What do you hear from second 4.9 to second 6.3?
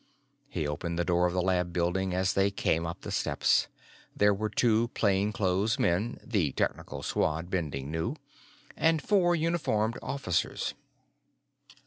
plainclothes men